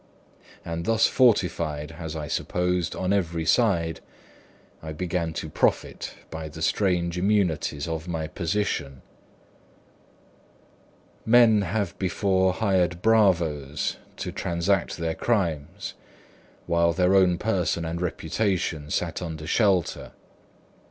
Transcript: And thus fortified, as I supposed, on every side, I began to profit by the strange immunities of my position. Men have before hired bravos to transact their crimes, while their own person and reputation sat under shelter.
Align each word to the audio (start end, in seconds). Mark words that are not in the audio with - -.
And 0.65 0.85
thus 0.85 1.05
fortified, 1.05 1.91
as 1.99 2.15
I 2.15 2.27
supposed, 2.27 2.95
on 2.95 3.13
every 3.13 3.45
side, 3.45 3.99
I 4.81 4.93
began 4.93 5.31
to 5.33 5.47
profit 5.47 6.15
by 6.31 6.49
the 6.49 6.63
strange 6.63 7.19
immunities 7.19 7.87
of 7.87 8.07
my 8.07 8.25
position. 8.25 9.03
Men 11.23 11.61
have 11.61 11.95
before 11.99 12.53
hired 12.53 13.03
bravos 13.03 13.97
to 14.17 14.31
transact 14.31 14.97
their 14.97 15.13
crimes, 15.13 15.93
while 16.65 16.93
their 16.93 17.13
own 17.13 17.37
person 17.37 17.85
and 17.85 18.01
reputation 18.01 18.89
sat 18.89 19.21
under 19.21 19.45
shelter. 19.45 20.13